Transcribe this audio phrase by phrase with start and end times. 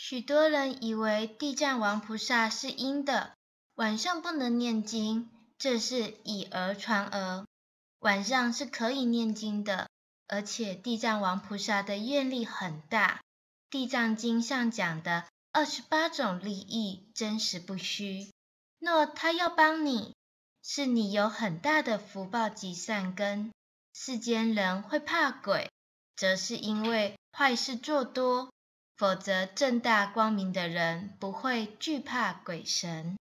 [0.00, 3.34] 许多人以为地藏王菩萨是阴的，
[3.74, 5.28] 晚上不能念经，
[5.58, 7.44] 这是以讹传讹。
[7.98, 9.88] 晚上是可以念经的，
[10.28, 13.16] 而且地藏王菩萨的愿力很大，
[13.70, 18.30] 《地藏经》上讲的二十八种利益真实不虚。
[18.78, 20.14] 若他要帮你，
[20.62, 23.50] 是你有很大的福报及善根。
[23.92, 25.68] 世间人会怕鬼，
[26.14, 28.52] 则是因为坏事做多。
[28.98, 33.17] 否则，正大光明的人不会惧怕鬼神。